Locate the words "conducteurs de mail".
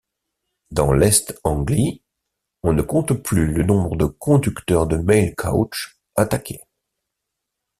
4.05-5.35